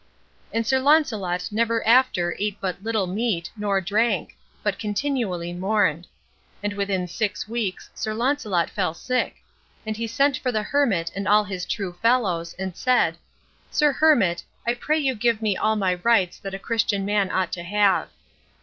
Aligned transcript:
And 0.51 0.65
Sir 0.65 0.79
Launcelot 0.79 1.49
never 1.51 1.85
after 1.87 2.35
ate 2.39 2.57
but 2.59 2.81
little 2.81 3.05
meat, 3.05 3.51
nor 3.55 3.79
drank; 3.79 4.35
but 4.63 4.79
continually 4.79 5.53
mourned. 5.53 6.07
And 6.63 6.73
within 6.73 7.07
six 7.07 7.47
weeks 7.47 7.87
Sir 7.93 8.15
Launcelot 8.15 8.67
fell 8.71 8.95
sick; 8.95 9.35
and 9.85 9.95
he 9.95 10.07
sent 10.07 10.37
for 10.37 10.51
the 10.51 10.63
hermit 10.63 11.11
and 11.15 11.27
all 11.27 11.43
his 11.43 11.67
true 11.67 11.93
fellows, 12.01 12.55
and 12.57 12.75
said, 12.75 13.15
"Sir 13.69 13.91
hermit, 13.91 14.43
I 14.65 14.73
pray 14.73 14.97
you 14.97 15.13
give 15.13 15.39
me 15.39 15.55
all 15.55 15.75
my 15.75 15.93
rights 15.93 16.39
that 16.39 16.55
a 16.55 16.57
Christian 16.57 17.05
man 17.05 17.29
ought 17.29 17.51
to 17.51 17.61
have." 17.61 18.09